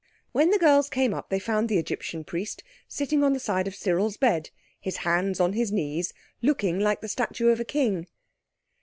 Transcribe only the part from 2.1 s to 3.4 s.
Priest sitting on the